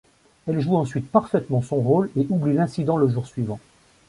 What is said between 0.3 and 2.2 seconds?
Elle joue ensuite parfaitement son rôle